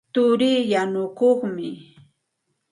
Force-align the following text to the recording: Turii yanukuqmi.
Turii 0.13 0.61
yanukuqmi. 0.71 1.69